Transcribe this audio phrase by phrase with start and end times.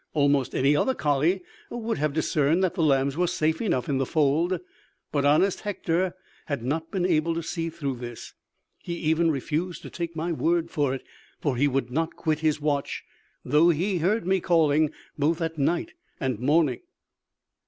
[0.15, 4.05] Almost any other colley would have discerned that the lambs were safe enough in the
[4.07, 4.59] fold,
[5.11, 6.15] but honest Hector
[6.47, 8.33] had not been able to see through this.
[8.79, 11.03] He even refused to take my word for it;
[11.39, 13.03] for he would not quit his watch,
[13.45, 16.79] though he heard me calling both at night and morning.